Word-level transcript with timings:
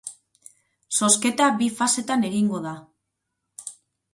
Zozketa 0.99 1.49
bi 1.59 1.67
fasetan 1.81 2.25
egingo 2.31 2.63
da. 2.65 2.73